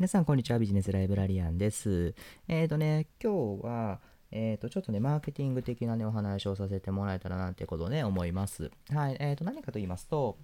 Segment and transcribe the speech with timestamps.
[0.00, 0.58] 皆さん、こんにちは。
[0.58, 2.14] ビジネスライブラリアンです。
[2.48, 8.70] えっ、ー、とね、今日は、えっ、ー、と、ちょっとね、マーケティング的なね、お話をさせてもらえたらなってことをね、思います。
[8.90, 9.18] はい。
[9.20, 10.38] えっ、ー、と、何かと言いますと、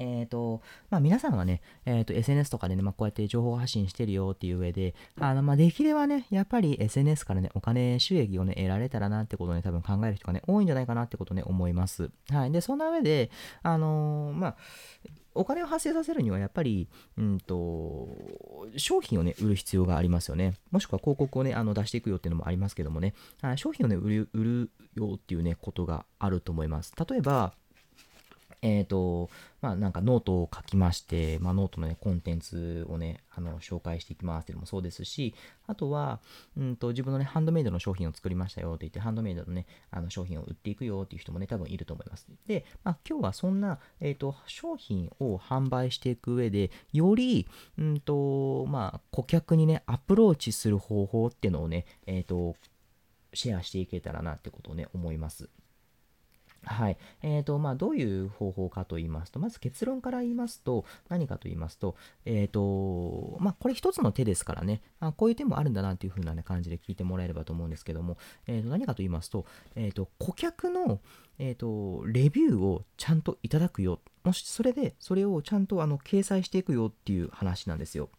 [0.00, 12.10] えっ、と、まあ皆さんはね、えっ、と SNS とかでね、まあこうやって情報発信してるよっていう上で、あの、まあできればね、やっぱり SNS からね、お金収益をね、得られたらなってことをね、多分考える人がね、多いんじゃないかなってことをね、思います。
[12.30, 12.50] はい。
[12.50, 13.30] で、そんな上で、
[13.62, 14.56] あの、まあ、
[15.34, 18.16] お金を発生させるにはやっぱり、うんと、
[18.76, 20.54] 商品をね、売る必要がありますよね。
[20.70, 23.14] もしくは広告をね、あの出していくよっていうのもありますけどもね、
[23.56, 26.92] 商品をね、売る売るよっていうね、ことがあると思います。
[27.08, 27.54] 例えば、
[28.62, 35.34] えっ、ー、と、まあなんかノートを書きまして、まあノートのね、コンテンツをね、あの、紹介していきますっていうのもそうですし、
[35.66, 36.20] あとは、
[36.56, 42.26] うんと、自分のね、ハンドメイドの商品を作りましたよって言って、ハンドメイドのね、あの商品を売っていくよっていう人もね、多分いると思います。
[42.46, 47.46] で、まあ今日はそんな、えっ、ー、と、商品を販売していく上で、より、
[47.78, 52.56] うんと、まあ、顧客にね、アプローチする方法っていうのをね、えっ、ー、と、
[53.32, 55.48] シェアしていけたらなってことをね、思います。
[56.64, 56.98] はい。
[57.22, 71.00] えっ、ー、と、まあ、どういう方法かと言いますと、まず結論から言いますと、何かと言いますと、えっ、ー、と、まあ、これ一つの手ですからね、あこういう手もあるんだなっていう風な、ね、感じで聞いてもらえればと思うんですけども、え、ー、と、何かと言いますと、えっ、と、顧客の、
[71.38, 74.00] えっ、と、レビューをちゃんといただくよ。
[74.22, 78.10] もし、それで、それをちゃんと、あの、掲載していくよっていう話なんですよ。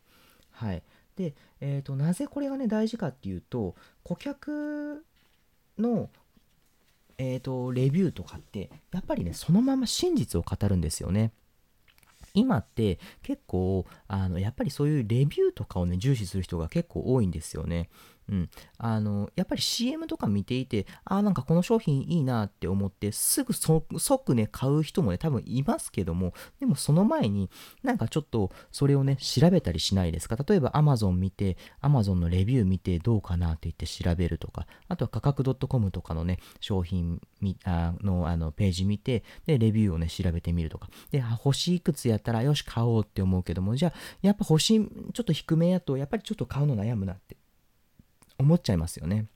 [0.50, 0.81] はい。
[1.16, 5.06] で、えっ、と、なぜこれがね、大事かっていうと、顧客
[5.78, 6.09] の
[7.23, 11.31] えーと、レビューとかってやっぱりねそのまま真実を語るんですよね。
[12.33, 17.89] 今って結構あのやっぱりそういうレビューとかをね重視する人が結構多いんですよね。
[18.31, 27.49] うん、あのやっぱり CM とか見ていてああなんかこの商品いいなって思ってすぐ即ね買う人もね多分いますけどもでもその前に
[27.83, 30.38] なんかちょっとそれをね調べたりしないですか？
[30.47, 37.19] 例えば Amazon 見て Amazon のレビュー見てどうかなって言って調べるとかあとは価格 .com とかのね商品
[37.66, 40.89] あのあのページ見てでレビューをね調べてみるとか。
[41.11, 47.35] で星いくつやったらよし買おうって思うけどもじゃあやっぱ星ちょっと低めやとやっぱりちょっと買うの悩むなって。
[48.41, 49.28] 思っちゃいますよね。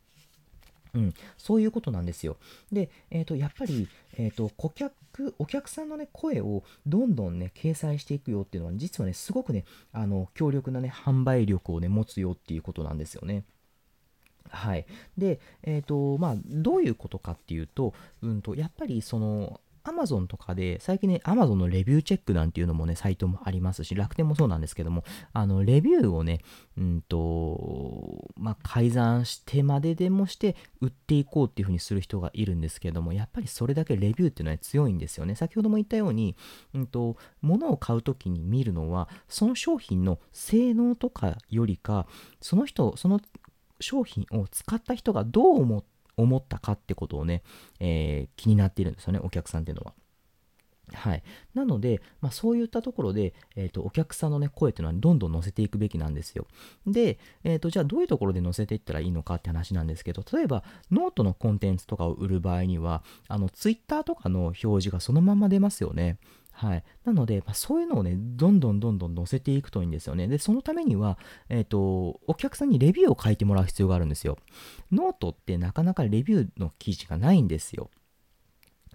[0.93, 2.37] うん、そういうことなんですよ。
[2.71, 13.43] で、えーと、やっぱり、えーと、顧客、お客さんの、ね、声をどんどんね、掲載していくよっていうのは、実はね、すごくね、あの強力なね、販売力をね、持つよっていうことなんですよね。
[14.49, 14.85] はい。
[15.17, 26.41] で、えっ、ー、と、まあ、どういうことかっていうと、うんと、やっぱりその、アマゾンとかで、最近ね、アマゾンのレビューチェックなんていうのもね、サイトもありますし、楽天もそうなんですけども、あの、レビューをね、
[26.75, 35.35] うんと、まあ、改ざんしてまででもして、売っていこうっていうふうにする人がいるんですけども、やっぱりそれだけレビューっていうのは強いんですよね。
[35.35, 36.35] 先ほども言ったように、
[36.73, 42.07] うんと、物を買うときに見るのは、その商品の性能とかよりか、
[42.41, 43.21] その人、その
[43.79, 47.43] 商品を使った人がどう思って思ったかってことをね、
[47.79, 49.93] えー、気になっているんですよね、お客さんっていうのは。
[50.93, 51.23] はい。
[51.53, 56.47] なので、まあ、そういったところで、えーと、お客さんの、ね、声っていうのはどんどん乗せていくべきなんですよ。
[56.85, 66.17] で、えーと、じゃあどういうところで載せていったらいいのかって話なんですけど、例えばノートのコンテンツとかを売る場合には、あの Twitter とかの表示がそのまま出ますよね。
[66.57, 66.83] はい。
[67.03, 70.29] なので、まあ、そういうのをね、どんどんどんどん載せていくといいんですよね。
[70.29, 74.37] で、そのためには、えっ、ー、と、お客さんにレビューを書いてもらう必要があるんですよ。
[74.89, 77.89] ノートってなかなかレビューの記事がないんですよ。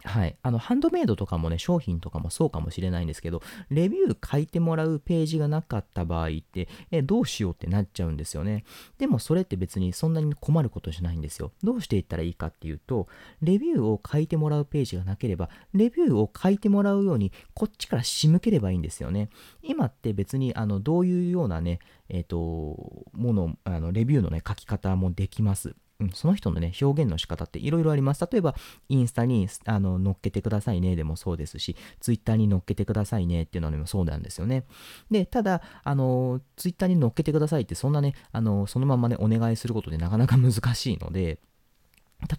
[0.05, 0.37] はい。
[0.43, 8.65] あの、ハンドメイドとかもね、商品とかもそうかもしれないんですけど、レビュー書いてもらうページがなかった場合って、え、どうしようってなっちゃうんですよね。
[8.99, 11.53] でもそれって別にそんなに困ることじゃないんですよ。
[11.63, 13.09] どうしていったらいいかっていうと、
[13.43, 19.29] レビューを書いてもらうページがなければ、レビューを書いてもらうように、こっちから仕向ければいいんですよね。
[19.63, 21.79] 今って別に、あの、どういうようなね、
[22.09, 25.75] えっ、ー、と、もの、あの、レビューのね、書き方もできます。
[26.01, 28.27] うん、その人のね、表現の仕方っていろいろあります。
[28.31, 28.55] 例えば、
[28.89, 34.65] インスタにあの乗っけてくださいねでもそうですし、ツイッターに乗っけてくださいねっていうのもそうなんですよね。
[35.11, 41.39] で、ただ、あの、ツイッターに乗っけてくださいってそんなね、あの、そのままね、お願いすることでなかなか難しいので、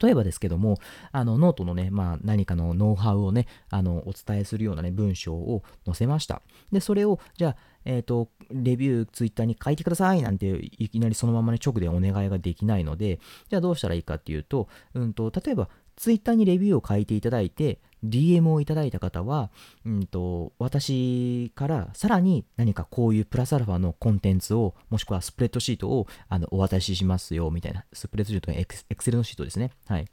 [0.02, 0.78] 例えばですけども、
[1.12, 6.42] あの、ノートのね、まあ、何かのノウハウをね、あの、お伝えするようなね、文章を載せました。
[6.72, 7.56] で、それを、じゃあ、
[7.86, 10.48] えっ、ー、と、レビュー、ツイッターに書いてくださいなんて、
[10.78, 13.20] いきなりそのままね、直でお願いができないので、
[13.50, 19.52] じゃあどうしたらいいかっていうと、うんと、例えば、ツイッターにレビューを書いていただいて、DM をいただいた方は、
[19.86, 29.72] うんと、私からさらに何かこういうプラスアルファのコンテンツを、もしくはスプレッドシートをあのお渡ししますよ、みたいな、スプレッドシートのエクセルのシートですね。
[29.86, 30.08] はい。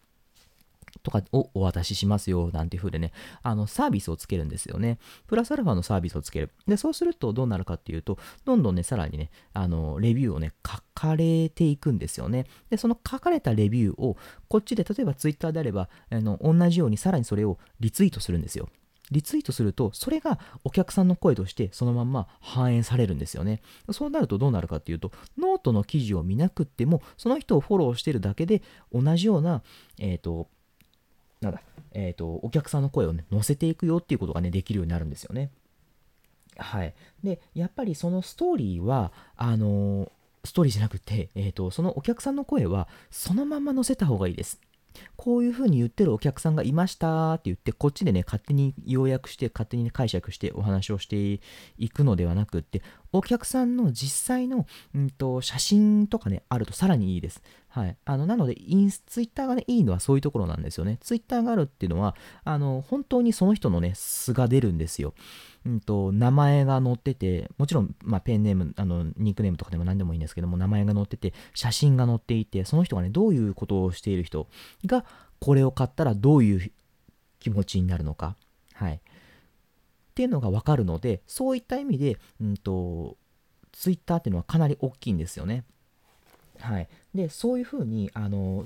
[1.09, 3.13] とかをお渡ししますよ、なんていう風でね、
[3.43, 4.99] あの、サービスをつけるんですよね。
[5.27, 6.51] プラスアルファのサービスをつける。
[6.67, 12.47] で、そうするとどうなるかっていうと、どんどんね、さらにね、あの、レビューをね、書かれていくんですよね。
[12.71, 14.17] で、その書かれたレビューを、
[14.49, 18.69] こっちで、例えばツイッターであれば、あの、同じようにさらにそれをリツイートするんですよ。
[19.11, 23.63] リツイートすると、それがお客さんの声としてそのまんま反映されるんですよね。
[23.91, 28.63] そうなるとどうなるかっていうと、ノートの記事を見なくっても、その人をフォローしてるだけで、
[28.93, 29.63] 同じような、
[29.99, 30.49] えっ、ー、と、
[31.41, 31.63] なんだ、
[31.93, 35.51] えっ、ー、と、お客さんの声をね、載せていくよっていうことがね、できるようになるんですよね。
[36.57, 36.95] はい。
[37.23, 40.11] で、やっぱりそのストーリーは、あのー、
[40.45, 44.61] ストーリーじゃなくて、えっ、と、そのお客さんの声は、そのまま載せた方がいいです。
[45.17, 51.41] こういう風に言ってるお客さんがいましたって言って、こっちでね、勝手に要約して、勝手に、解釈してお話をして
[51.79, 52.83] いくのではなくって、
[53.13, 57.43] お客さんの実際の、うんと、写真とかね、あるとさらにいいです。
[57.79, 57.97] はい。
[58.05, 60.99] あの、なので、インス、ツイッターがね、いいのはそういうところなんですよね。
[61.01, 65.15] ツイッターがあるっていうのは、あの、本当にその人のね、素が出るんですよ。
[65.65, 74.49] うんと、名前が載ってて、もちろん、まあ、ペンネーム、あの、ニックネームとかでも何でもいいんですけども、名前が載ってて、写真が載っていて、その人がね、どういうことをしている人
[74.85, 75.05] が、
[75.39, 76.73] これを買ったらどういう
[77.39, 78.35] 気持ちになるのか。
[78.75, 78.95] はい。
[78.95, 79.01] っ
[80.17, 83.17] ていうのがわかるので、そういった意味で、うんと、
[83.71, 85.63] ツイッターっていうのはかなり大きいんですよね。
[86.61, 86.89] はい。
[87.15, 88.65] で、そういうふうに、あの、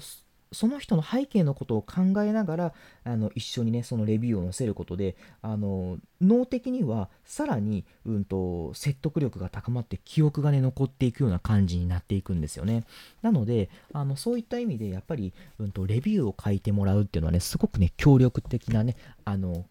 [0.52, 2.72] その人の背景のことを考えながら
[3.04, 12.84] あの一緒にねそのレビューを載せることであの脳的にはさらに、うんと、説得力が高まって記憶がね残っていくような感じになっていくんですよね
[13.22, 19.64] なのであのそういった意味でやっぱり、うんと、レビューを書いてもらうっていうのはねすごくね協力的なねあの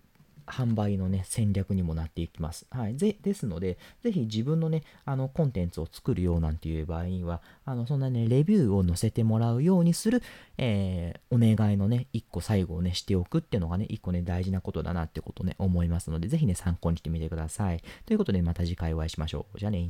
[0.51, 2.65] 販売のね、戦略にもなっていきます。
[2.69, 2.97] はい。
[2.97, 10.21] でですので、ぜひ自分のね、あの、コンテンツを作るようなんていう場合には、あの、そんなね、レビューを載せてもらうようにする、
[10.57, 17.81] えー、お願いのね、一個最後をね、しておくっていうのがね、一個ね、大事なことだなってことね、思いますので、ぜひね、参考にしてみてください。
[18.05, 19.59] ということで、また次回お会いしましょう。
[19.59, 19.89] じゃあね